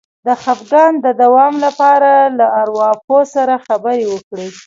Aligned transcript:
د 0.25 0.27
خپګان 0.41 0.93
د 1.05 1.07
دوام 1.21 1.53
لپاره 1.65 2.11
له 2.37 2.45
ارواپوه 2.61 3.21
سره 3.35 3.53
خبرې 3.67 4.03
وکړئ 4.13 4.49